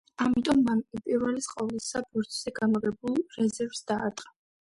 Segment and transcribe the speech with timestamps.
[0.23, 4.35] ამიტომ მან უპირველეს ყოვლისა ბორცვზე გამაგრებულ რეზერვს დაარტყა.